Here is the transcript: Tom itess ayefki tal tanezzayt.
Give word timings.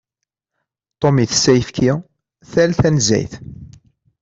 Tom 0.99 1.15
itess 1.23 1.45
ayefki 1.51 1.89
tal 2.51 2.71
tanezzayt. 2.79 3.33